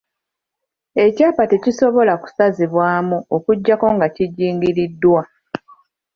[1.05, 5.21] Ekyapa tekisobola kusazibwamu okuggyako nga kijingiriddwa.